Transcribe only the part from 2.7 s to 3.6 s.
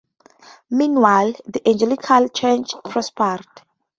prospered.